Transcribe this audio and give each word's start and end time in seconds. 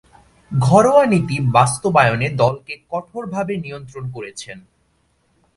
ঘরোয়া 0.51 1.05
নীতি 1.05 1.37
বাস্তবায়নে 1.51 2.27
দলকে 2.41 2.73
কঠোরভাবে 2.89 3.53
নিয়ন্ত্রণ 3.57 4.05
করেছেন। 4.11 4.57